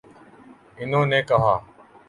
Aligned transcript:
انہوں 0.77 1.05
نے 1.05 1.21
کہا 1.29 1.53